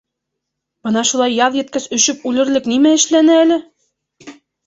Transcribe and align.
Бына 0.87 1.03
шулай 1.09 1.33
яҙ 1.39 1.57
еткәс 1.59 1.85
өшөп 1.99 2.25
үлерлек 2.31 2.71
нимә 2.73 2.93
эшләне 3.01 3.37
әле?! 3.45 3.59